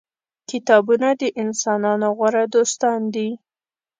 کتابونه 0.49 1.09
د 1.21 1.23
انسانانو 1.43 2.07
غوره 2.17 2.43
دوستان 2.55 2.99
دي. 3.15 3.29